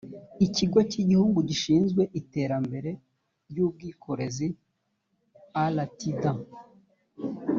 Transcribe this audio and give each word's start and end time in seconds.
ikigo 0.45 0.79
cy 0.89 0.97
igihugu 1.03 1.37
gishinzwe 1.49 2.01
iterambere 2.19 2.91
ry 3.49 3.57
ubwikorezi 3.65 4.47
rtda 5.75 6.31